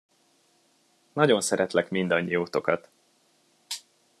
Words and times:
Nagyon 1.13 1.41
szeretlek 1.41 1.89
mindannyiótokat. 1.89 2.89